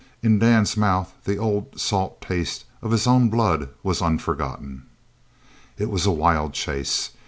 [0.23, 4.87] In Dan's mouth the old salt taste of his own blood was unforgotten.
[5.77, 7.11] It was a wild chase.